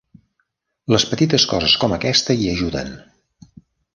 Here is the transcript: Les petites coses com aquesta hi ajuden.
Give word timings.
Les 0.93 1.05
petites 1.09 1.45
coses 1.51 1.77
com 1.83 1.95
aquesta 1.99 2.39
hi 2.45 2.51
ajuden. 2.53 2.89